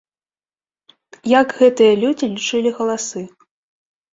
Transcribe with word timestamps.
Як 1.39 1.47
гэтыя 1.61 1.93
людзі 2.05 2.25
лічылі 2.35 2.69
галасы? 2.81 3.21